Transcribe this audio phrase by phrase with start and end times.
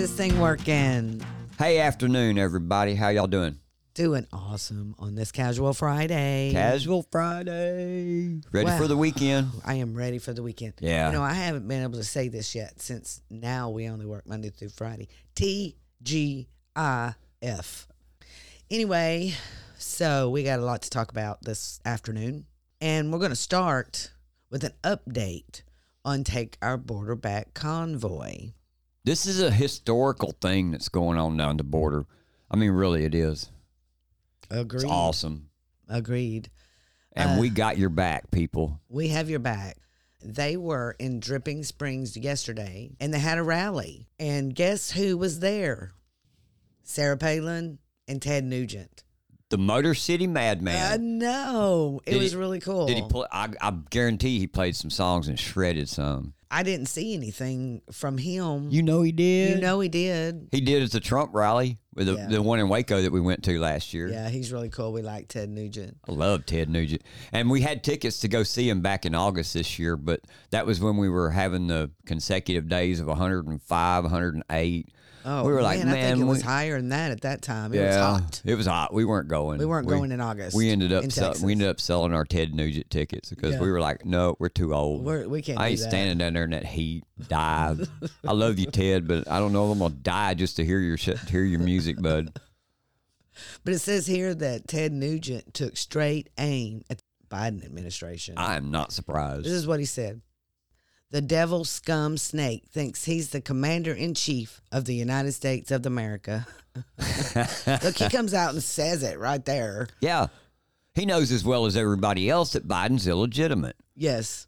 [0.00, 1.20] this thing working?
[1.58, 2.94] Hey, afternoon, everybody.
[2.94, 3.58] How y'all doing?
[3.92, 6.52] Doing awesome on this casual Friday.
[6.54, 8.40] Casual Friday.
[8.50, 8.78] Ready Wow.
[8.78, 9.50] for the weekend?
[9.62, 10.72] I am ready for the weekend.
[10.80, 11.08] Yeah.
[11.08, 14.26] You know, I haven't been able to say this yet since now we only work
[14.26, 15.06] Monday through Friday.
[15.34, 17.12] T G I
[17.42, 17.86] F.
[18.70, 19.34] Anyway,
[19.76, 22.46] so we got a lot to talk about this afternoon.
[22.80, 24.12] And we're going to start
[24.50, 25.60] with an update
[26.06, 28.52] on Take Our Border Back convoy.
[29.04, 32.06] This is a historical thing that's going on down the border.
[32.50, 33.50] I mean, really, it is.
[34.50, 34.82] Agreed.
[34.82, 35.48] It's awesome.
[35.88, 36.50] Agreed.
[37.12, 38.80] And Uh, we got your back, people.
[38.88, 39.78] We have your back.
[40.22, 44.06] They were in Dripping Springs yesterday and they had a rally.
[44.18, 45.92] And guess who was there?
[46.82, 49.02] Sarah Palin and Ted Nugent.
[49.48, 51.18] The Motor City I Madman.
[51.18, 52.00] know.
[52.06, 52.86] It Did was he- really cool.
[52.86, 53.26] Did he play?
[53.32, 56.34] I, I guarantee he played some songs and shredded some.
[56.52, 58.68] I didn't see anything from him.
[58.70, 59.50] You know he did.
[59.56, 60.48] You know he did.
[60.50, 62.26] he did at the Trump rally with the, Yeah.
[62.28, 64.08] the one in Waco that we went to last year.
[64.08, 64.92] Yeah, he's really cool.
[64.92, 65.96] We like Ted Nugent.
[66.08, 67.02] I love Ted Nugent.
[67.32, 70.66] And we had tickets to go see him back in August this year, but that
[70.66, 74.88] was when we were having the consecutive days of 105, 108.
[75.24, 77.42] Oh, we were like, man, I think man, it was higher than that at that
[77.42, 77.74] time.
[77.74, 78.42] It was yeah, hot.
[78.44, 78.92] it was hot.
[78.94, 79.58] We weren't going.
[79.58, 82.54] We weren't going in August We ended up sell, we ended up selling our Ted
[82.54, 83.60] Nugent tickets because Yeah.
[83.60, 85.04] we were like, no, we're too old.
[85.04, 87.04] We're, we can't I do ain't standing down there in that heat.
[87.28, 87.88] Dive.
[88.26, 90.78] I love you, Ted, but I don't know if I'm gonna die just to hear
[90.80, 92.38] your shit, hear your music, bud.
[93.64, 97.04] But it says here that Ted Nugent took straight aim at the
[97.34, 98.34] Biden administration.
[98.36, 99.44] I am not surprised.
[99.44, 100.20] This is what he said.
[101.10, 105.84] The devil scum snake thinks he's the commander in chief of the United States of
[105.84, 106.46] America.
[107.82, 109.88] Look, he comes out and says it right there.
[110.00, 110.28] yeah,
[110.94, 113.76] he knows as well as everybody else that Biden's illegitimate.
[113.96, 114.46] Yes,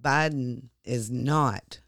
[0.00, 1.80] Biden is not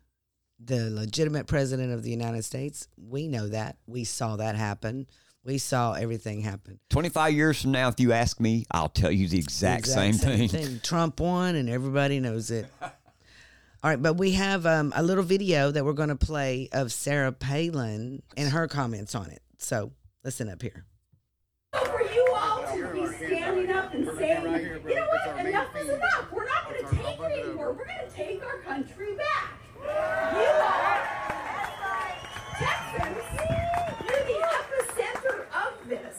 [0.59, 2.88] the legitimate president of the United States.
[2.97, 3.77] We know that.
[3.87, 5.06] We saw that happen.
[5.44, 6.78] We saw everything happen.
[6.91, 10.81] 25 years from now, if you ask me, I'll tell you the exact, same, thing.
[10.82, 12.66] Trump won, and everybody knows it.
[13.84, 16.93] All right, but we have um, a little video that we're going to play of
[16.93, 19.43] Sarah Palin and her comments on it.
[19.59, 19.91] So
[20.22, 20.84] listen up here.
[21.72, 24.44] for you all to be standing up and saying,
[24.87, 26.31] you know what, enough is enough.
[26.31, 27.72] We're not going to take it anymore.
[27.72, 29.59] We're going to take our country back.
[29.82, 31.09] You are
[32.60, 33.16] Texans.
[34.06, 36.19] You're the epicenter of this.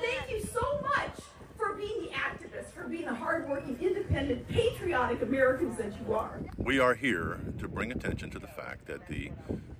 [0.00, 1.14] Thank you so much
[1.56, 6.40] for being the activists, for being the hardworking, independent, patriotic Americans that you are.
[6.64, 9.30] We are here to bring attention to the fact that the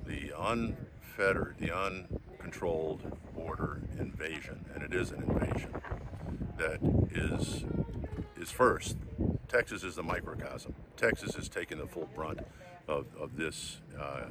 [0.06, 5.74] the unfettered, the uncontrolled border invasion, and it is an invasion,
[6.58, 6.80] that
[7.10, 7.64] is
[8.36, 8.98] is first.
[9.48, 10.74] Texas is the microcosm.
[10.98, 12.40] Texas is taking the full brunt
[12.86, 14.24] of, of this uh,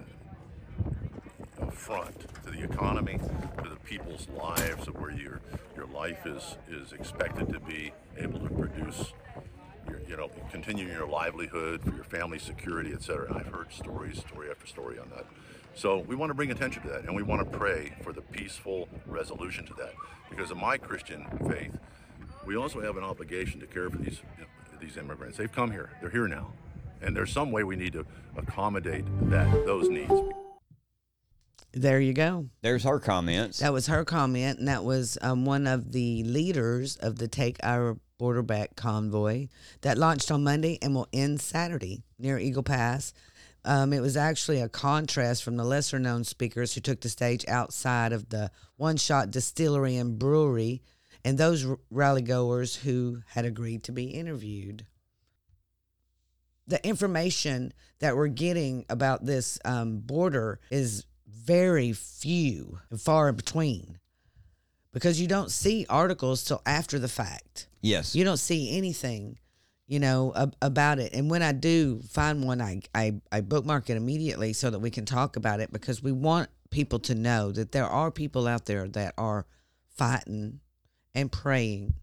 [1.59, 3.17] affront to the economy,
[3.63, 5.41] to the people's lives, of where your
[5.75, 9.13] your life is is expected to be able to produce
[9.89, 13.33] your, you know, continuing your livelihood for your family security, et cetera.
[13.33, 15.25] I've heard stories, story after story on that.
[15.75, 18.21] So we want to bring attention to that, and we want to pray for the
[18.21, 19.93] peaceful resolution to that.
[20.29, 21.77] Because in my Christian faith,
[22.45, 24.21] we also have an obligation to care for these
[24.79, 25.37] these immigrants.
[25.37, 26.51] They've come here; they're here now,
[27.01, 28.05] and there's some way we need to
[28.35, 30.13] accommodate that those needs.
[31.75, 32.49] There you go.
[32.61, 33.59] There's her comments.
[33.59, 37.57] That was her comment, and that was um, one of the leaders of the Take
[37.63, 39.49] Our Border Back convoy
[39.81, 43.13] that launched on Monday and will end Saturday near Eagle Pass.
[43.65, 47.43] Um, it was actually a contrast from the lesser known speakers who took the stage
[47.49, 50.81] outside of the One Shot Distillery and Brewery
[51.25, 54.85] and those rally goers who had agreed to be interviewed.
[56.65, 63.35] The information that we're getting about this um, border is very few and far in
[63.35, 63.99] between
[64.93, 67.67] because you don't see articles till after the fact.
[67.83, 68.15] Yes.
[68.15, 69.37] You don't see anything,
[69.85, 71.13] you know, ab- about it.
[71.13, 74.89] And when I do find one, I, I, I bookmark it immediately so that we
[74.89, 78.65] can talk about it because we want people to know that there are people out
[78.65, 79.45] there that are
[79.95, 80.59] fighting
[81.13, 81.93] and praying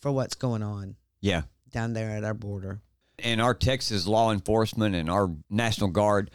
[0.00, 1.42] for what's going on yeah.
[1.70, 2.82] down there at our border.
[3.18, 6.30] and our Texas law enforcement and our National Guard,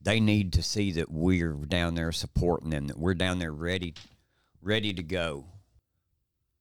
[0.00, 3.94] they need to see that we're down there supporting them, that we're down there ready,
[4.60, 5.46] ready to go.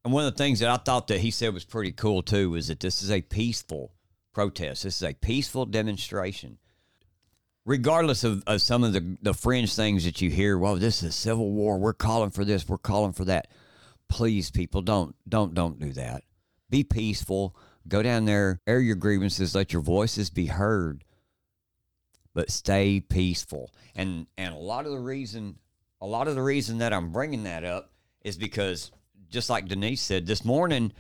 [0.04, 2.52] And one of the things that I thought that he said was pretty cool too
[2.52, 3.94] was that this is a peaceful
[4.34, 4.84] protest.
[4.84, 6.58] This is a peaceful demonstration.
[7.66, 11.10] Regardless of, of some of the, the fringe things that you hear, well, this is
[11.10, 11.78] a civil war.
[11.78, 12.68] We're calling for this.
[12.68, 13.48] We're calling for that.
[14.10, 16.24] Please, people, don't don't don't do that.
[16.70, 17.56] Be peaceful.
[17.88, 21.04] Go down there, air your grievances, let your voices be heard,
[22.34, 23.72] but stay peaceful.
[23.96, 25.58] And and a lot of the reason
[26.04, 27.90] a lot of the reason that I'm bringing that up
[28.26, 28.92] is because,
[29.34, 30.94] just like Denise said this morning,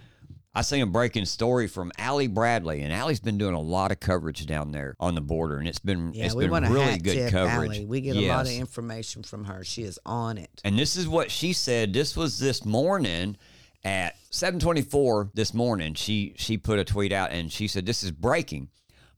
[0.56, 4.00] I seen a breaking story from Ali Bradley, and Ali's been doing a lot of
[4.00, 6.71] coverage down there on the border, and it's been Yeah, it's we been want to
[6.71, 7.69] really good tip coverage.
[7.69, 7.85] Ali.
[7.85, 9.63] We get a lot of information from her.
[9.63, 10.62] She is on it.
[10.65, 11.94] And this is what she said.
[11.94, 13.38] This was this morning
[13.85, 15.94] at 7:24 this morning.
[15.94, 18.69] She she put a tweet out and she said this is breaking.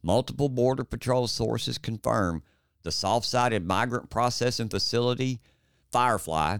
[0.03, 2.43] Multiple border patrol sources confirm
[2.83, 5.39] the soft-sided migrant processing facility
[5.91, 6.57] Firefly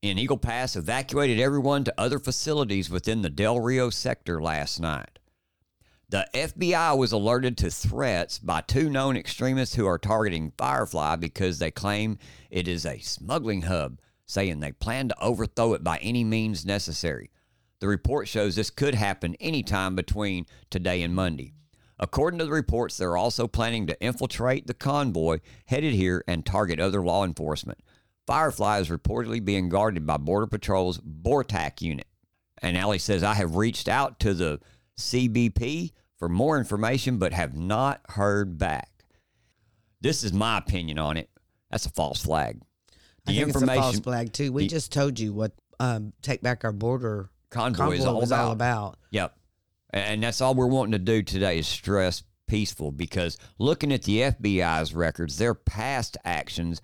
[0.00, 5.18] in Eagle Pass evacuated everyone to other facilities within the Del Rio sector last night.
[6.08, 11.58] The FBI was alerted to threats by two known extremists who are targeting Firefly because
[11.58, 12.18] they claim
[12.48, 17.30] it is a smuggling hub, saying they plan to overthrow it by any means necessary.
[17.80, 21.52] The report shows this could happen anytime between today and Monday.
[21.98, 26.78] According to the reports, they're also planning to infiltrate the convoy headed here and target
[26.78, 27.80] other law enforcement.
[28.32, 32.06] Firefly is reportedly being guarded by Border Patrol's BORTAC unit.
[32.60, 34.60] And Ali says, I have reached out to the
[34.98, 38.90] CBP for more information, but have not heard back.
[40.02, 41.30] This is my opinion on it.
[41.70, 42.60] That's a false flag.
[43.26, 44.52] I The think it's a false information flag too.
[44.52, 48.44] We the- just told you what um, take back our border convoy, is all about.
[48.44, 48.98] all about.
[49.10, 49.34] Yep.
[49.94, 54.18] And that's all we're wanting to do today is stress peaceful because looking at the
[54.20, 56.82] FBI's records, their past actions,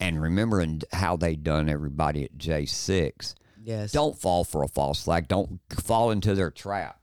[0.00, 3.92] and remembering how they done everybody at J6, Yes.
[3.92, 5.28] don't fall for a false flag.
[5.28, 7.00] Don't fall into their trap.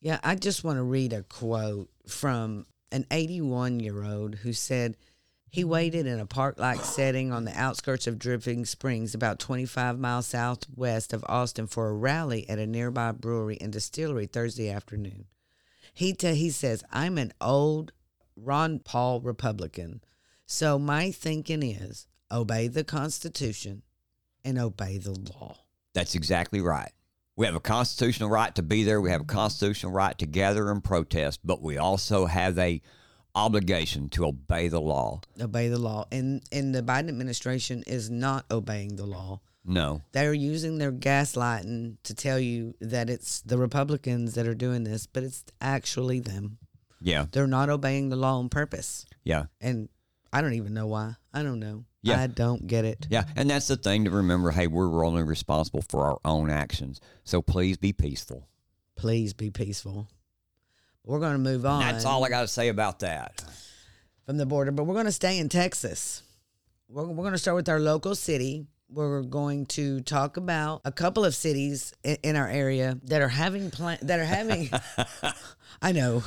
[0.00, 4.96] Yeah, I just want to read a quote from an 81 year old who said
[5.50, 9.98] he waited in a park like setting on the outskirts of Dripping Springs, about 25
[9.98, 15.26] miles southwest of Austin, for a rally at a nearby brewery and distillery Thursday afternoon.
[15.92, 17.92] He, t- he says, I'm an old
[18.36, 20.00] Ron Paul Republican,
[20.48, 23.82] so my thinking is obey the Constitution
[24.44, 25.58] and obey the law.
[25.92, 26.90] That's exactly right.
[27.36, 29.00] We have a constitutional right to be there.
[29.00, 32.80] We have a constitutional right to gather and protest, but we also have a
[33.34, 35.20] obligation to obey the law.
[35.40, 36.06] Obey the law.
[36.10, 39.40] And, and the Biden administration is not obeying the law.
[39.64, 40.02] No.
[40.12, 45.06] They're using their gaslighting to tell you that it's the Republicans that are doing this,
[45.06, 46.56] but it's actually them.
[47.00, 47.26] Yeah.
[47.30, 49.04] They're not obeying the law on purpose.
[49.24, 49.44] Yeah.
[49.60, 49.90] And
[50.32, 51.14] I don't even know why.
[51.32, 51.84] I don't know.
[52.02, 52.20] Yeah.
[52.20, 53.06] I don't get it.
[53.10, 53.24] Yeah.
[53.36, 54.50] And that's the thing to remember.
[54.50, 57.00] Hey, we're only responsible for our own actions.
[57.24, 58.48] So please be peaceful.
[58.96, 60.08] Please be peaceful.
[61.04, 61.80] We're going to move on.
[61.80, 63.42] That's all I got to say about that.
[64.26, 66.22] from the border, but we're going to stay in Texas.
[66.88, 68.66] We're, we're going to start with our local city.
[68.90, 73.28] We're going to talk about a couple of cities in, in our area that are
[73.28, 74.70] having plan that are having.
[75.82, 76.22] I know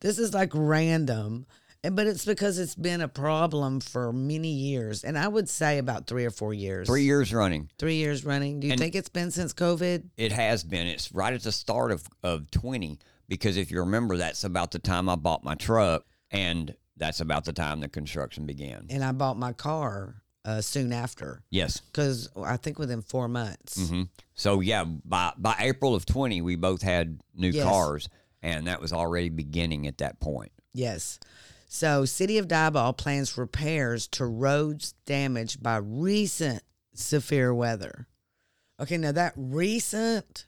[0.00, 1.46] this is like random, and
[1.92, 6.06] but it's because it's been a problem for many years, and I would say about
[6.06, 6.86] three or four years.
[6.88, 7.70] Three years running.
[7.78, 8.60] three years running.
[8.60, 10.04] Do you And- think it's been since COVID?
[10.16, 10.86] It has been.
[10.86, 12.98] It's right at the start of, of 20,
[13.28, 17.44] because if you remember, that's about the time I bought my truck, and that's about
[17.44, 18.86] the time the construction began.
[18.90, 21.80] And I bought my car uh, soon after Yes.
[21.80, 23.88] because I think within four months.
[23.88, 24.02] hmm
[24.34, 27.64] So yeah, by by April of twenty, we both had new Yes.
[27.64, 28.08] cars,
[28.42, 30.52] and that was already beginning at that point.
[30.74, 31.18] Yes.
[31.74, 36.62] So, City of Diboll plans repairs to roads damaged by recent
[36.94, 38.06] severe weather.
[38.78, 40.46] Okay, now that recent,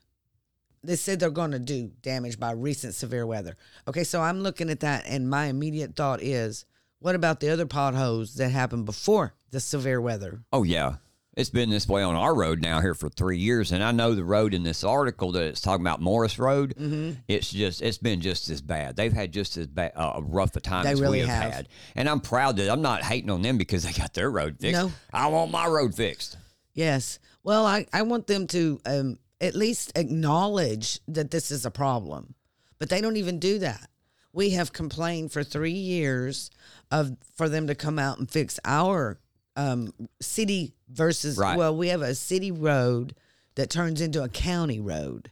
[0.84, 3.56] they said they're going to do damage by recent severe weather.
[3.88, 6.64] Okay, so I'm looking at that, and my immediate thought is,
[7.00, 10.44] what about the other potholes that happened before the severe weather?
[10.52, 10.98] Oh yeah,
[11.36, 14.14] it's been this way on our road now here for three years, and I know
[14.14, 16.74] the road in this article that it's talking about Morris Road.
[16.78, 17.20] Mm-hmm.
[17.28, 18.96] It's just it's been just as bad.
[18.96, 21.42] They've had just as bad uh, a rough a time They as really we have,
[21.42, 21.52] have.
[21.52, 24.58] had, and I'm proud that I'm not hating on them because they got their road
[24.58, 24.80] fixed.
[24.80, 24.90] No.
[25.12, 26.38] I want my road fixed.
[26.72, 27.18] Yes.
[27.42, 32.34] Well, I, I want them to um, at least acknowledge that this is a problem,
[32.78, 33.90] but they don't even do that.
[34.32, 36.50] We have complained for three years
[36.90, 39.18] of for them to come out and fix our
[39.56, 41.56] um, city versus Right.
[41.58, 43.14] well, we have a city road
[43.54, 45.30] that turns into a county road.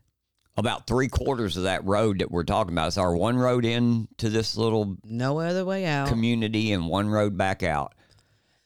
[0.56, 4.06] About three quarters of that road that we're talking about is our one road in
[4.18, 6.08] to this little No other way out.
[6.08, 7.94] community and one road back out.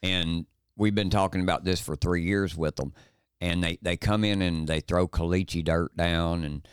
[0.02, 0.46] And
[0.76, 2.92] we've been talking about this for three years with them.
[3.40, 6.66] And they, they come in and they throw caliche dirt down and,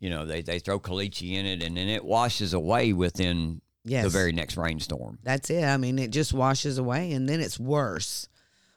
[0.00, 4.04] you know, they, they throw caliche in it and then it washes away within Yes.
[4.04, 5.18] the very next rainstorm.
[5.22, 5.62] That's it.
[5.64, 8.28] I mean, it just washes away and then it's worse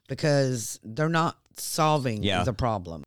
[0.08, 2.44] because they're not solving Yeah.
[2.44, 3.04] the problem.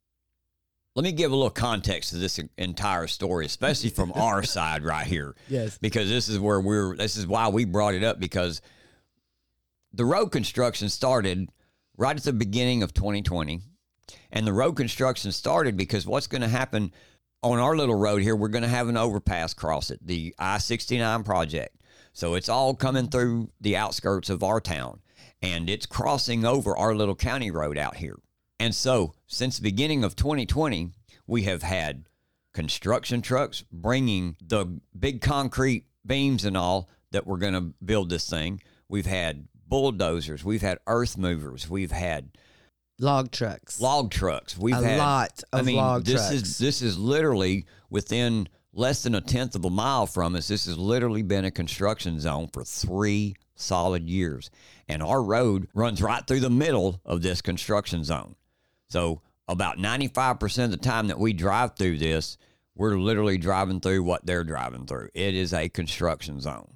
[0.97, 5.07] Let me give a little context to this entire story, especially from our side right
[5.07, 5.35] here.
[5.49, 5.79] Yes.
[5.79, 8.61] because this is where we're this is why we brought it up because
[9.93, 11.49] the road construction started
[11.97, 13.61] right at the beginning of 2020.
[14.33, 16.93] And the road construction started because what's going to happen
[17.43, 20.59] on our little road here, we're going to have an overpass cross it, the I
[20.59, 21.77] 69 project.
[22.21, 25.01] So it's all coming through the outskirts of our town
[25.41, 28.19] and it's crossing over our little county road out here.
[28.59, 30.91] And so since the beginning of 2020,
[31.27, 32.05] we have had
[32.53, 34.67] construction trucks bringing the
[34.99, 38.61] big concrete beams and all that we're going to build this thing.
[38.87, 42.33] We've had bulldozers, we've had earth movers, we've had
[42.99, 43.81] Log trucks.
[43.81, 44.59] log trucks.
[44.59, 46.35] We've A had lot I of mean, log this trucks.
[46.35, 50.49] is this is literally within less than a tenth of a mile from us.
[50.49, 54.51] This has literally been a construction zone for three solid years,
[54.89, 58.35] and our road runs right through the middle of this construction zone.
[58.89, 62.39] So about ninety five percent of the time that we drive through this,
[62.77, 65.09] we're literally driving through what they're driving through.
[65.15, 66.75] It is a construction zone.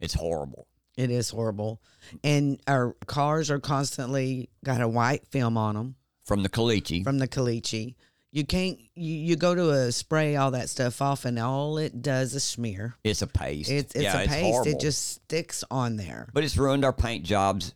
[0.00, 0.68] It's horrible.
[0.96, 1.80] It is horrible.
[2.22, 7.18] And our cars are constantly got a white film on them From the Caliche, from
[7.18, 7.94] the caliche.
[8.34, 12.02] You can't, you, you go to a spray all that stuff off, and all it
[12.02, 12.96] does is smear.
[13.04, 13.70] it's a paste.
[13.70, 14.42] It's, it's yeah, a paste.
[14.42, 14.72] horrible.
[14.72, 16.28] it just sticks on there.
[16.32, 17.74] But it's ruined our paint jobs.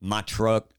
[0.00, 0.70] My truck,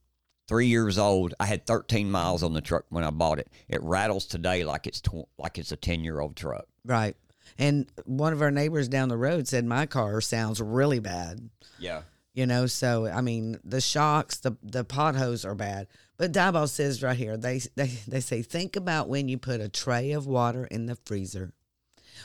[0.50, 1.34] three years old.
[1.40, 3.48] I had 13 miles on the truck when I bought it.
[3.70, 6.66] It rattles today like it's tw- like it's a 10 year old truck.
[6.84, 7.16] Right.
[7.58, 11.50] And one of our neighbors down the road said my car sounds really bad.
[11.80, 12.02] Yeah.
[12.34, 15.88] You know, so I mean, the shocks, the the potholes are bad.
[16.22, 19.68] But Diboll says right here, they they they say think about when you put a
[19.68, 21.52] tray of water in the freezer.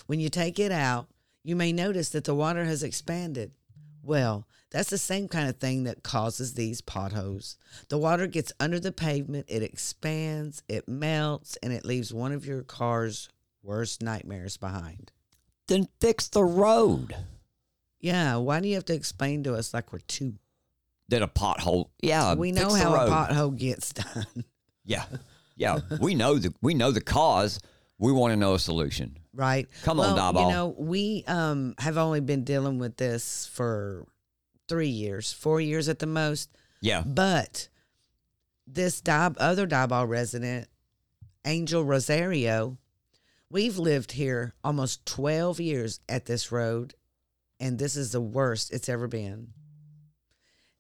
[0.05, 1.09] When you take it out,
[1.43, 3.53] you may notice that the water has expanded.
[4.03, 7.57] Well, that's the same kind of thing that causes these potholes.
[7.89, 12.45] The water gets under the pavement, it expands, it melts, and it leaves one of
[12.45, 13.31] your car's
[13.63, 15.11] worst nightmares behind.
[15.69, 17.17] Then fix the road.
[17.99, 20.35] Yeah, why do you have to explain to us like we're two?
[21.09, 21.91] That a pothole.
[22.03, 22.35] Yeah.
[22.35, 24.27] we know how a pothole gets done.
[24.89, 25.05] Yeah.
[25.57, 25.81] Yeah.
[26.01, 27.59] we know the we know the cause.
[27.99, 29.19] We want to know a solution.
[29.35, 29.67] right?
[29.83, 30.43] Come on, well, Diboll.
[30.45, 34.07] You know, we um have only been dealing with this for
[34.69, 36.51] three years, four years at the most.
[36.81, 37.03] Yeah.
[37.05, 37.69] But
[38.67, 40.69] this die, other Diboll resident,
[41.45, 42.79] Angel Rosario,
[43.51, 46.95] we've lived here almost 12 years at this road,
[47.59, 49.49] and this is the worst it's ever been.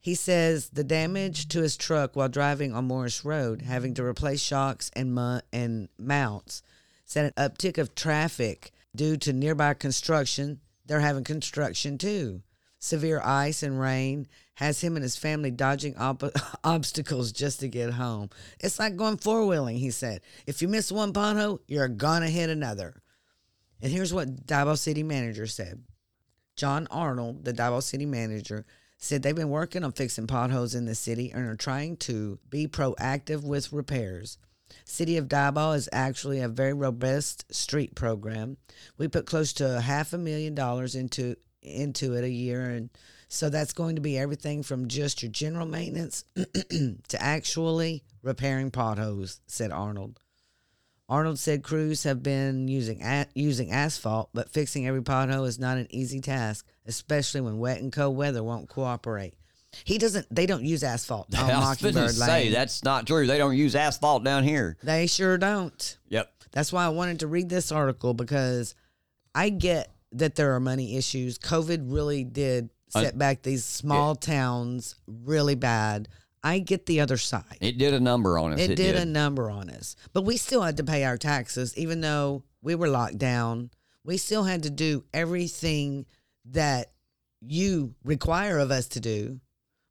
[0.06, 4.40] He says the damage to his truck while driving on Morris Road, having to replace
[4.40, 6.62] shocks and mu- and mounts,
[7.04, 10.60] said an uptick of traffic due to nearby construction.
[10.84, 12.42] They're having construction too.
[12.78, 16.30] Severe ice and rain has him and his family dodging ob-
[16.62, 18.30] obstacles just to get home.
[18.60, 20.20] It's like going four wheeling, he said.
[20.46, 23.02] If you miss one pothole, you're gonna hit another.
[23.82, 25.82] And here's what Diboll City manager said.
[26.54, 28.64] John Arnold, the Diboll City manager,
[29.06, 32.66] said they've been working on fixing potholes in the city and are trying to be
[32.66, 34.38] proactive with repairs.
[34.84, 38.56] City of Diboll is actually a very robust street program.
[38.98, 42.90] We put close to a half a million dollars into into it a year and
[43.28, 49.40] so that's going to be everything from just your general maintenance to actually repairing potholes,
[49.46, 50.20] said Arnold.
[51.08, 55.78] Arnold said crews have been using a- using asphalt, but fixing every pothole is not
[55.78, 59.34] an easy task, especially when wet and cold weather won't cooperate.
[59.84, 60.26] He doesn't.
[60.34, 62.52] They don't use asphalt on I was Mockingbird say Lane.
[62.52, 63.26] that's not true.
[63.26, 64.76] They don't use asphalt down here.
[64.82, 65.98] They sure don't.
[66.08, 66.32] Yep.
[66.52, 68.74] That's why I wanted to read this article because
[69.34, 71.38] I get that there are money issues.
[71.38, 76.08] COVID really did Uh, set back these small towns really bad.
[76.42, 77.58] I get the other side.
[77.60, 78.60] It did a number on us.
[78.60, 79.96] It, did, a number on us.
[80.12, 83.70] But we still had to pay our taxes, even though we were locked down.
[84.04, 86.06] We still had to do everything
[86.50, 86.92] that
[87.40, 89.40] you require of us to do.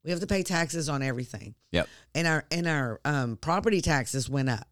[0.03, 1.55] We have to pay taxes on everything.
[1.71, 1.89] Yep.
[2.13, 4.67] And our and our um, property taxes went up.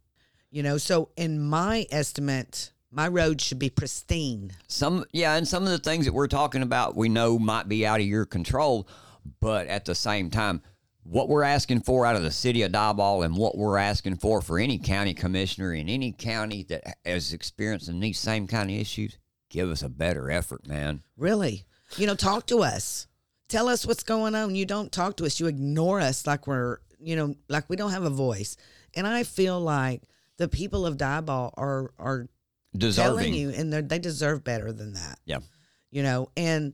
[0.51, 4.51] You know, so in my estimate, my road should be pristine.
[4.67, 7.85] Some yeah, and some of the things that we're talking about we know might be
[7.85, 8.87] out of your control,
[9.39, 10.61] but at the same time,
[11.03, 14.41] what we're asking for out of the city of Diboll and what we're asking for
[14.41, 19.17] for any county commissioner in any county that is experiencing these same kind of issues,
[19.49, 21.01] give us a better effort, man.
[21.17, 21.65] Really.
[21.97, 23.07] You know, talk to us.
[23.49, 24.55] Tell us what's going on.
[24.55, 25.39] You don't talk to us.
[25.39, 28.57] You ignore us like we're, you know, like we don't have a voice.
[28.95, 30.01] And I feel like
[30.37, 32.27] the people of Diboll are are
[32.75, 33.07] Deserving.
[33.17, 35.19] telling you, and they're- deserve better than that.
[35.25, 35.39] Yeah.
[35.91, 36.73] You know, and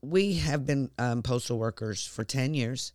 [0.00, 2.92] we have been um, postal workers for ten years,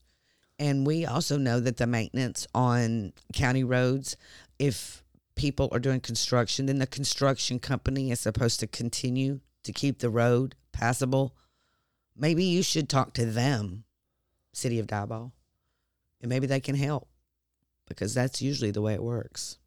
[0.57, 4.17] and we also know that the maintenance on county roads,
[4.57, 5.03] if
[5.35, 10.09] people are doing construction, then the construction company is supposed to continue to keep the
[10.09, 11.35] road passable.
[12.15, 13.83] Maybe you should talk to them
[14.53, 15.31] city of Diboll,
[16.21, 17.07] and maybe they can help
[17.87, 19.57] because that's usually the way it works.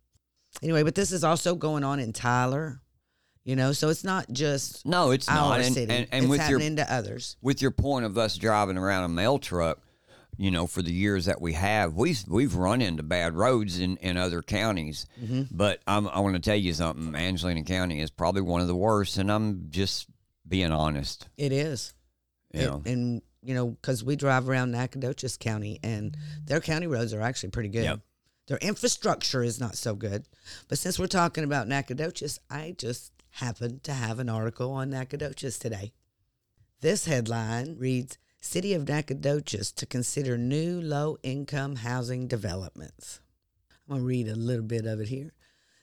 [0.63, 2.81] Anyway, but this is also going on in Tyler,
[3.45, 5.61] you know, so it's not just No, it's our not.
[5.61, 5.93] And, city.
[5.93, 7.37] and, and it's with your happening to others.
[7.43, 9.81] with your point of us driving around a mail truck,
[10.37, 13.97] you know, for the years that we have, we've we've run into bad roads in,
[13.99, 15.07] in other counties.
[15.23, 15.43] Mm-hmm.
[15.51, 17.15] But I'm, I want to tell you something.
[17.15, 20.07] Angelina County is probably one of the worst, and I'm just
[20.47, 21.29] being honest.
[21.37, 21.95] It is.
[22.61, 27.13] You know, and you know, because we drive around Nacogdoches County, and their county roads
[27.13, 27.85] are actually pretty good.
[27.85, 28.01] Yep.
[28.47, 30.27] Their infrastructure is not so good.
[30.69, 35.59] But since we're talking about Nacogdoches, I just happened to have an article on Nacogdoches
[35.59, 35.93] today.
[36.81, 43.21] This headline reads City of Nacogdoches to consider new low income housing developments.
[43.89, 45.33] I'm going to read a little bit of it here.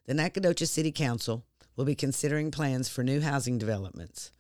[0.06, 1.44] The Nacogdoches City Council
[1.76, 4.32] will be considering plans for new housing developments.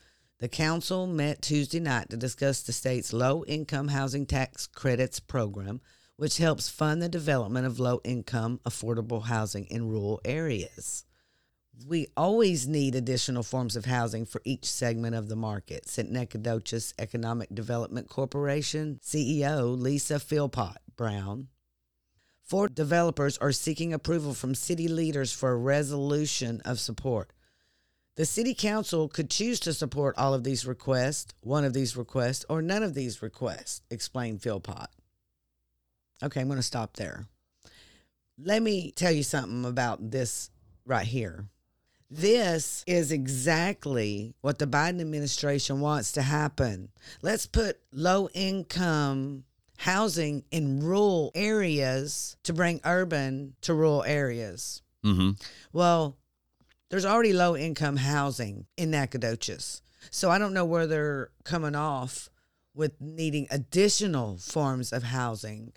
[0.42, 5.82] The council met Tuesday night to discuss the state's low income housing tax credits program,
[6.16, 11.06] which helps fund the development of low income affordable housing in rural areas.
[11.86, 16.96] We always need additional forms of housing for each segment of the market, said Nacogdoches
[16.98, 21.50] Economic Development Corporation CEO Lisa Philpott Brown.
[22.42, 27.32] Four developers are seeking approval from city leaders for a resolution of support.
[28.22, 32.46] The city council could choose to support all of these requests, one of these requests,
[32.48, 34.90] or none of these requests, explained Philpott.
[36.22, 37.26] Okay, I'm going to stop there.
[38.38, 40.52] Let me tell you something about this
[40.86, 41.48] right here.
[42.12, 46.90] This is exactly what the Biden administration wants to happen.
[47.24, 49.46] Let's put low income
[49.78, 54.84] housing in rural areas to bring urban to rural areas.
[55.04, 55.32] mm-hmm.
[55.74, 56.18] Well,
[56.92, 59.82] there's already low income housing in Nacogdoches.
[60.10, 62.30] So I don't know where they're coming off
[62.76, 65.72] with needing additional forms of housing.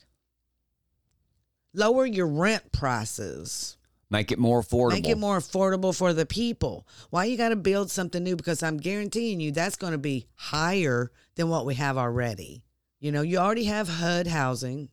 [1.72, 3.76] Lower your rent prices.
[4.10, 4.92] make it more affordable.
[4.92, 6.86] Make it more affordable for the people.
[7.10, 8.34] Why you got to build something new?
[8.34, 12.64] Because I'm guaranteeing you that's going to be higher than what we have already.
[12.98, 14.88] You know, you already have HUD housing.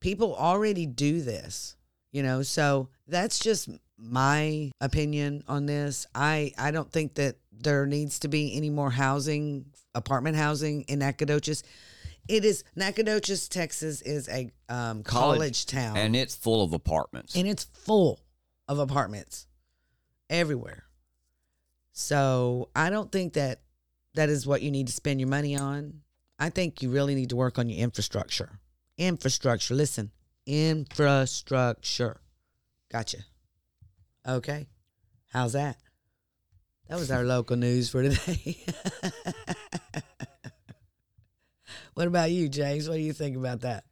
[0.00, 1.76] People already do this.
[2.12, 6.06] You know, so that's just my opinion on this.
[6.14, 10.98] I I don't think that there needs to be any more housing, apartment housing in
[10.98, 11.62] Nacogdoches.
[12.28, 17.36] It is Nacogdoches, Texas, is a um, college, town, and it's full of apartments.
[17.36, 18.20] and it's full
[18.68, 19.46] of apartments
[20.28, 20.84] everywhere.
[21.92, 23.60] So I don't think that
[24.14, 26.00] that is what you need to spend your money on.
[26.38, 28.58] I think you really need to work on your infrastructure.
[28.98, 29.74] Infrastructure.
[29.74, 30.10] Listen,
[30.46, 32.20] infrastructure.
[32.90, 33.18] Gotcha.
[34.26, 34.66] Okay.
[35.32, 35.76] How's that?
[36.88, 38.58] That was our local news for today.
[41.94, 42.88] what about you, James?
[42.88, 43.84] What do you think about that?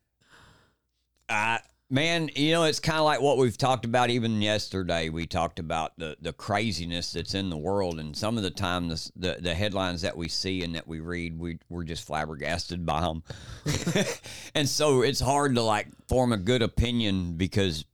[1.29, 5.09] I man, you know, it's kind of like what we've talked about even yesterday.
[5.09, 8.88] We talked about the the craziness that's in the world, and some of the time,
[8.88, 12.85] the the, the headlines that we see and that we read, we we're just flabbergasted
[12.87, 13.23] by them,
[14.55, 17.85] and so it's hard to like form a good opinion because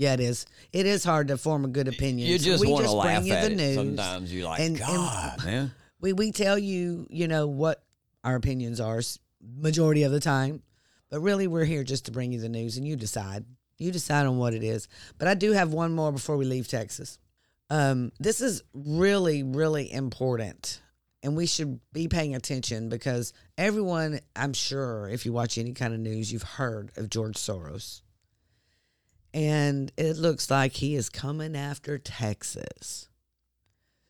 [0.00, 0.46] Yeah, it is.
[0.72, 2.26] It is hard to form a good opinion.
[2.26, 3.56] you just we want to just laugh you at the it.
[3.56, 3.74] news.
[3.74, 5.74] Sometimes you're like, and- and- God, man.
[6.00, 7.84] We we tell you, you know, what
[8.24, 9.02] our opinions are
[9.58, 10.62] majority of the time,
[11.10, 13.44] but really we're here just to bring you the news, and you decide.
[13.76, 14.88] You decide on what it is.
[15.18, 17.18] But I do have one more before we leave Texas.
[17.68, 20.80] Um, this is really, really important,
[21.22, 25.92] and we should be paying attention because everyone, I'm sure, if you watch any kind
[25.92, 28.00] of news, you've heard of George Soros.
[29.32, 33.08] And it looks like he is coming after Texas.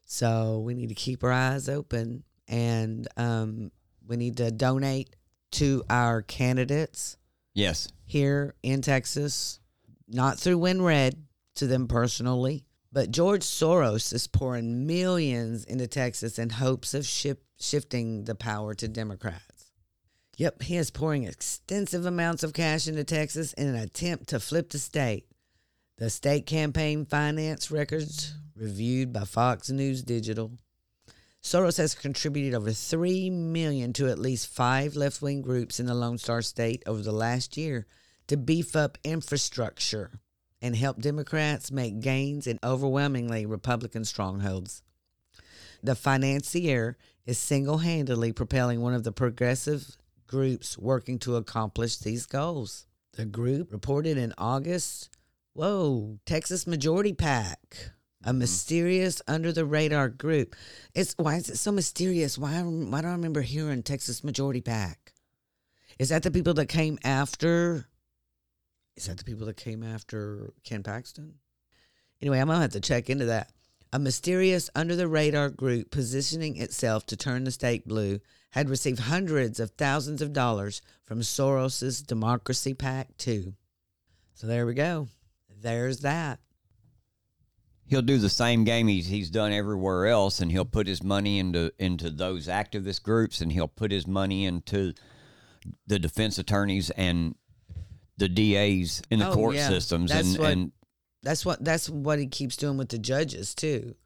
[0.06, 3.70] So we need to keep our eyes open and um,
[4.06, 5.14] we need to donate
[5.52, 7.16] to our candidates
[7.54, 9.60] Yes, here in Texas,
[10.08, 11.14] not through WinRed
[11.56, 17.42] to them personally, but George Soros is pouring millions into Texas in hopes of ship,
[17.58, 19.44] shifting the power to Democrats.
[20.40, 24.70] Yep, he is pouring extensive amounts of cash into Texas in an attempt to flip
[24.70, 25.26] the state.
[25.98, 30.52] The state campaign finance records reviewed by Fox News Digital.
[31.42, 36.16] Soros has contributed over 3 million to at least 5 left-wing groups in the Lone
[36.16, 37.86] Star State over the last year
[38.26, 40.20] to beef up infrastructure
[40.62, 44.82] and help Democrats make gains in overwhelmingly Republican strongholds.
[45.82, 49.98] The financier is single-handedly propelling one of the progressive
[50.30, 52.86] groups working to accomplish these goals.
[53.14, 55.10] The group reported in August,
[55.54, 57.58] whoa, Texas Majority PAC,
[58.22, 58.38] a mm-hmm.
[58.38, 60.54] mysterious under the radar group.
[60.94, 62.38] It's why is it so mysterious?
[62.38, 65.12] Why why do I remember hearing Texas Majority PAC?
[65.98, 67.88] Is that the people that came after?
[68.96, 71.34] Is that the people that came after Ken Paxton?
[72.22, 73.50] Anyway, I'm gonna have to check into that.
[73.92, 78.98] A mysterious under the radar group positioning itself to turn the state blue had received
[79.00, 83.54] hundreds of thousands of dollars from Soros's Democracy PAC II.
[84.34, 85.08] So there we go.
[85.62, 86.40] There's that.
[87.84, 91.38] He'll do the same game he's he's done everywhere else, and he'll put his money
[91.40, 94.94] into into those activist groups, and he'll put his money into
[95.88, 97.34] the defense attorneys and
[98.16, 99.68] the DAs in the Oh, court yeah.
[99.68, 100.72] systems, That's and what- and
[101.22, 103.96] That's what that's what he keeps doing with the judges too.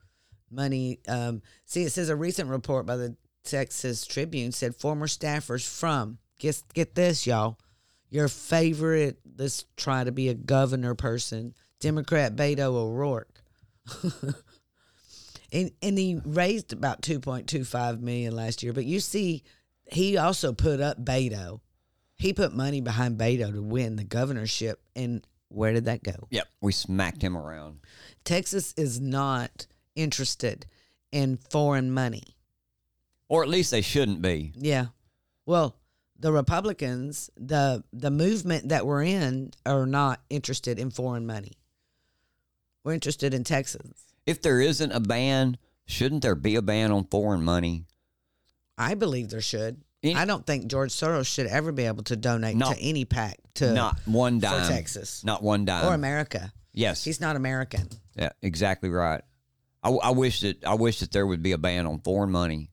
[0.50, 1.00] Money.
[1.06, 6.18] Um, see, it says a recent report by the Texas Tribune said former staffers from
[6.38, 7.58] get get this, y'all,
[8.10, 9.18] your favorite.
[9.36, 13.40] Let's try to be a governor person, Democrat Beto O'Rourke.
[15.52, 18.72] and and he raised about two point two five million last year.
[18.72, 19.42] But you see,
[19.90, 21.60] he also put up Beto.
[22.16, 26.28] He put money behind Beto to win the governorship, and where did that go?
[26.30, 27.80] yep, we smacked him around.
[28.24, 30.66] Texas is not interested
[31.12, 32.36] in foreign money.
[33.34, 34.52] Or at least they shouldn't be.
[34.56, 34.86] Yeah.
[35.46, 35.76] Well,
[36.18, 41.52] the Republicans, the the movement that we're in are not interested in foreign money.
[42.84, 43.96] We're interested in Texans.
[44.26, 47.86] If there isn't a ban, shouldn't there be a ban on foreign money?
[48.78, 49.82] I believe there should.
[50.02, 52.72] Any- I don't think George Soros should ever be able to donate No.
[52.72, 54.68] to any PAC to Not one for dime.
[54.70, 55.86] Texas Not one dime.
[55.86, 56.52] or America.
[56.72, 57.04] Yes.
[57.04, 57.88] He's not American.
[58.16, 59.22] Yeah, exactly right.
[59.82, 62.70] I, I wish that I wish that there would be a ban on foreign money,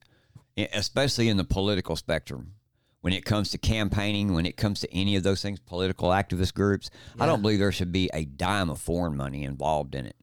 [0.56, 2.54] especially in the political spectrum.
[3.00, 6.54] When it comes to campaigning, when it comes to any of those things, political activist
[6.54, 6.88] groups,
[7.18, 10.14] I don't believe there should be a dime of foreign money involved in it.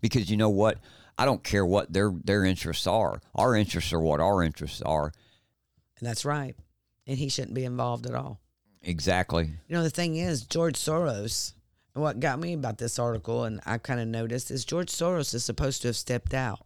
[0.00, 0.78] Because you know what?
[1.18, 3.20] I don't care what their their interests are.
[3.34, 5.12] Our interests are what our interests are.
[5.98, 6.54] And that's right.
[7.08, 8.40] And he shouldn't be involved at all.
[8.82, 9.46] Exactly.
[9.66, 11.54] You know, the thing is, George Soros,
[11.94, 15.34] and what got me about this article, and I kind of noticed, is George Soros
[15.34, 16.60] is supposed to have stepped out.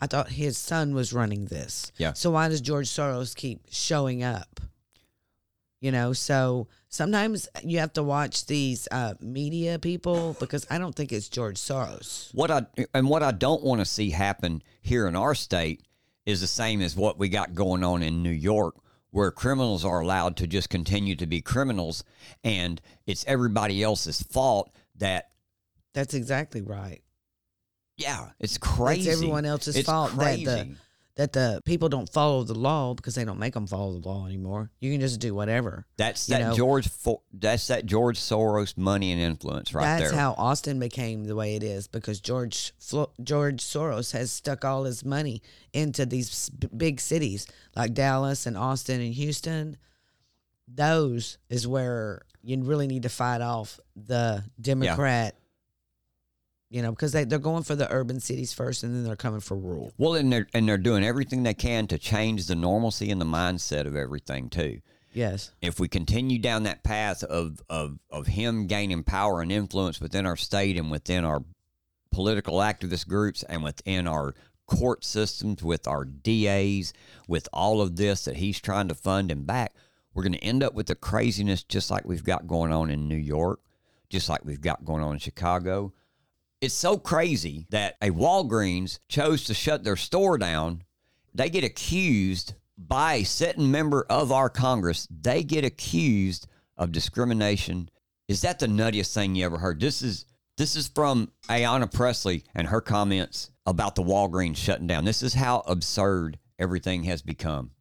[0.00, 1.92] I thought his son was running this.
[1.96, 2.12] Yeah.
[2.12, 4.60] So why does George Soros keep showing up?
[5.80, 10.94] You know, so sometimes you have to watch these uh, media people because I don't
[10.94, 12.34] think it's George Soros.
[12.34, 15.82] What I and what I don't want to see happen here in our state
[16.24, 18.76] is the same as what we got going on in New York,
[19.10, 22.02] where criminals are allowed to just continue to be criminals,
[22.42, 25.30] and it's everybody else's fault that.
[25.92, 27.02] That's exactly right.
[27.96, 29.08] Yeah, it's crazy.
[29.08, 30.76] It's everyone else's It's fault that the
[31.16, 34.26] that the people don't follow the law because they don't make them follow the law
[34.26, 34.70] anymore.
[34.80, 35.86] You can just do whatever.
[35.96, 36.54] That's that know.
[36.54, 36.88] George.
[37.32, 40.20] That's that George Soros money and influence right That's there.
[40.20, 44.84] how Austin became the way it is because George Flo- George Soros has stuck all
[44.84, 45.40] his money
[45.72, 49.78] into these big cities like Dallas and Austin and Houston.
[50.68, 55.34] Those is where you really need to fight off the Democrat.
[56.68, 59.40] You know, because they they're going for the urban cities first, and then they're coming
[59.40, 59.92] for rural.
[59.98, 63.26] Well, and they're and they're doing everything they can to change the normalcy and the
[63.26, 64.80] mindset of everything too.
[65.12, 69.98] Yes, if we continue down that path of, of, of him gaining power and influence
[69.98, 71.42] within our state and within our
[72.10, 74.34] political activist groups and within our
[74.66, 76.92] court systems, with our DAs,
[77.28, 79.74] with all of this that he's trying to fund and back,
[80.12, 83.08] we're going to end up with the craziness just like we've got going on in
[83.08, 83.60] New York,
[84.08, 85.92] just like we've got going on in Chicago.
[86.60, 90.82] It's so crazy that a Walgreens chose to shut their store down.
[91.34, 95.06] They get accused by a sitting member of our Congress.
[95.10, 96.46] They get accused
[96.78, 97.90] of discrimination.
[98.26, 99.80] Is that the nuttiest thing you ever heard?
[99.80, 100.24] This is
[100.56, 105.04] this is from Ayanna Pressley and her comments about the Walgreens shutting down.
[105.04, 107.72] This is how absurd everything has become.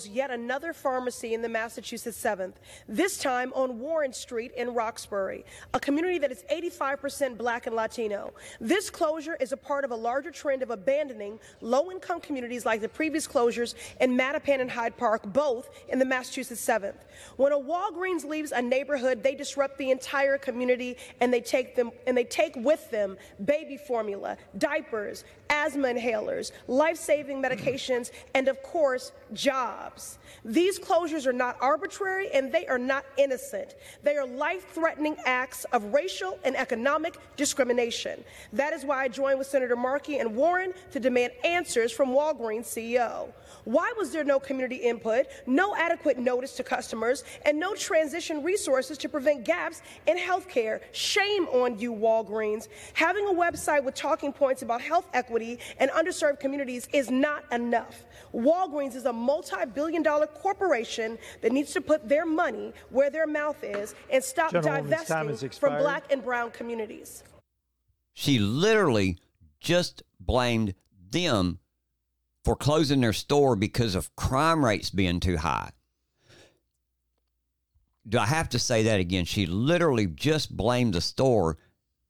[0.00, 2.54] Yet another pharmacy in the Massachusetts 7th,
[2.88, 8.32] this time on Warren Street in Roxbury, a community that is 85% black and Latino.
[8.58, 12.80] This closure is a part of a larger trend of abandoning low income communities like
[12.80, 16.96] the previous closures in Mattapan and Hyde Park, both in the Massachusetts 7th.
[17.36, 21.90] When a Walgreens leaves a neighborhood, they disrupt the entire community and they take them
[22.06, 29.12] and they take with them baby formula, diapers, asthma inhalers, life-saving medications, and of course,
[29.34, 29.82] jobs.
[30.44, 33.76] These closures are not arbitrary and they are not innocent.
[34.02, 38.24] They are life-threatening acts of racial and economic discrimination.
[38.52, 42.64] That is why I joined with Senator Markey and Warren to demand answers from Walgreens
[42.64, 43.32] CEO.
[43.64, 48.98] Why was there no community input, no adequate notice to customers, and no transition resources
[48.98, 50.80] to prevent gaps in health care?
[50.90, 52.66] Shame on you, Walgreens.
[52.94, 58.04] Having a website with talking points about health equity and underserved communities is not enough.
[58.34, 63.62] Walgreens is a multi billion corporation that needs to put their money where their mouth
[63.62, 67.22] is and stop Gentlewoman's divesting from black and brown communities.
[68.14, 69.18] She literally
[69.60, 70.74] just blamed
[71.10, 71.58] them
[72.44, 75.70] for closing their store because of crime rates being too high.
[78.08, 79.24] Do I have to say that again?
[79.24, 81.58] She literally just blamed the store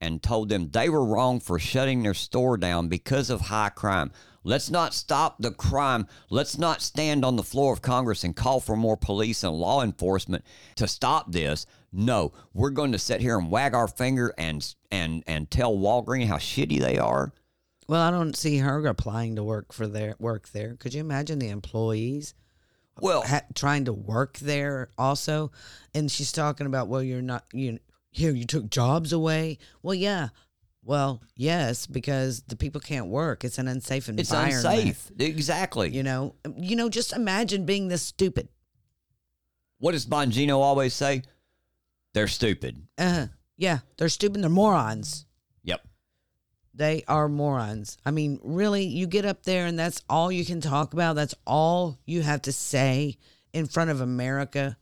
[0.00, 4.10] and told them they were wrong for shutting their store down because of high crime.
[4.44, 6.06] Let's not stop the crime.
[6.28, 9.82] Let's not stand on the floor of Congress and call for more police and law
[9.82, 10.44] enforcement
[10.76, 11.66] to stop this.
[11.92, 16.26] No, we're going to sit here and wag our finger and and and tell Walgreens
[16.26, 17.32] how shitty they are.
[17.86, 20.76] Well, I don't see her applying to work for their work there.
[20.76, 22.32] Could you imagine the employees
[23.00, 25.52] Well, ha- trying to work there also?
[25.94, 27.78] And she's talking about, well, you're not you
[28.10, 28.32] here.
[28.32, 29.58] You took jobs away.
[29.82, 30.28] Well, yeah.
[30.84, 33.44] Well, yes, because the people can't work.
[33.44, 34.20] It's an unsafe environment.
[34.20, 34.96] it's environment.
[34.98, 35.10] unsafe.
[35.18, 35.90] Exactly.
[35.90, 36.88] You know, you know.
[36.88, 38.48] Just imagine being this stupid.
[39.78, 41.22] what does Bongino always say?
[42.14, 42.82] They're stupid.
[42.98, 44.42] Uh, yeah, they're stupid.
[44.42, 45.24] They're morons.
[45.62, 45.86] Yep.
[46.74, 47.96] They are morons.
[48.04, 51.16] I mean, really, you get up there and that's all you can talk about.
[51.16, 53.18] That's all you have to say
[53.52, 54.76] in front of America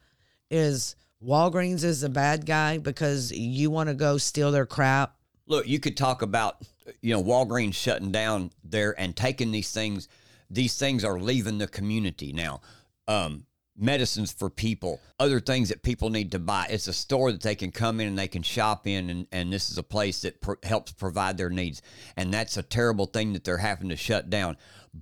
[0.50, 5.14] is Walgreens is a bad guy because you want to go steal their crap.
[5.50, 6.62] Look, you could talk about
[7.02, 10.06] you know Walgreens shutting down there and taking these things.
[10.48, 12.60] These things are leaving the community now.
[13.08, 16.68] Um, medicines for people, other things that people need to buy.
[16.70, 19.52] It's a store that they can come in and they can shop in, and, and
[19.52, 21.82] this is a place that pro- helps provide their needs.
[22.16, 24.56] And that's a terrible thing that they're having to shut down.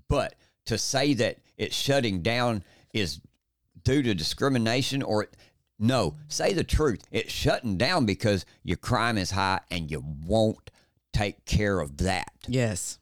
[0.08, 0.34] But
[0.64, 3.20] to say that it's shutting down is
[3.84, 5.28] due to discrimination or
[5.78, 7.02] no, say the truth.
[7.10, 10.70] It's shutting down because your crime is high and you won't
[11.12, 12.32] take care of that.
[12.46, 12.98] Yes.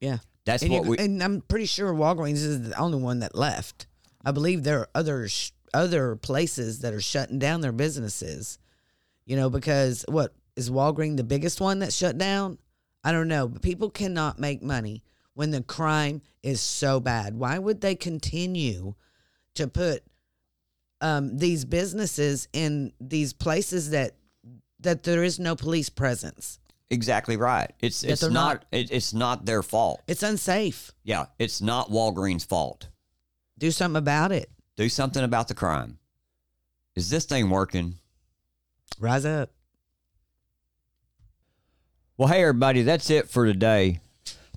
[0.00, 0.18] Yeah.
[0.44, 0.98] That's and, what you- we.
[0.98, 3.86] and I'm pretty sure Walgreens is the only one that left.
[4.24, 8.58] I believe there are other sh- other places that are shutting down their businesses.
[9.26, 12.58] You know, because what is Walgreens the biggest one that shut down?
[13.02, 15.02] I don't know, but people cannot make money
[15.34, 17.34] when the crime is so bad.
[17.36, 18.94] Why would they continue
[19.54, 20.02] to put
[21.00, 24.12] um, these businesses in these places that
[24.80, 26.58] that there is no police presence?
[26.90, 27.72] exactly right.
[27.80, 30.02] It's That it's not, not- it, it's not their fault.
[30.06, 30.92] It's unsafe.
[31.02, 32.88] Yeah, it's not Walgreens' fault.
[33.58, 34.48] Do something about it.
[34.76, 35.98] Do something about the crime.
[36.94, 37.94] Is this thing working?
[39.00, 39.50] Rise up.
[42.16, 44.00] Well, hey everybody, that's it for today.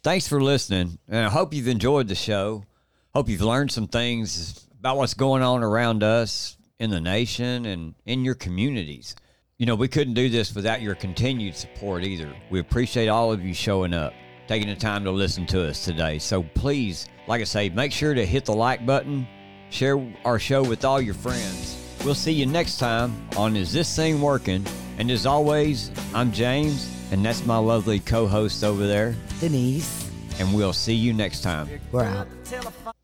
[0.04, 2.65] Thanks for listening, and I hope you've enjoyed the show.
[3.15, 7.93] Hope you've learned some things about what's going on around us in the nation and
[8.06, 9.17] in your communities.
[9.58, 12.34] You know, we couldn't do this without your continued support either.
[12.50, 14.13] We appreciate all of you showing up,
[14.47, 16.19] taking the time to listen to us today.
[16.19, 19.28] So please, like I say, make sure to hit the like button,
[19.71, 21.76] share our show with all your friends.
[22.06, 24.65] We'll see you next time on Is This Thing Working?
[25.00, 29.17] And as always, I'm James, and that's my lovely co host over there.
[29.41, 31.67] Denise, And we'll see you next time.
[31.91, 32.30] we're out.